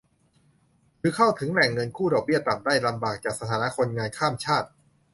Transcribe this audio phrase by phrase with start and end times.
[0.99, 4.67] หรือเข้าถึงแหล่งเงินกู้ดอกเบี้ยต่ำได้ลำบากจากสถานะคนงานข้ามชาติ